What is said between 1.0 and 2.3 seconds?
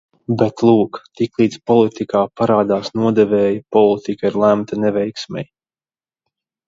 tiklīdz politikā